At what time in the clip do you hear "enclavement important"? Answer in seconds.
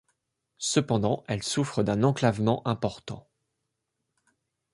2.01-3.27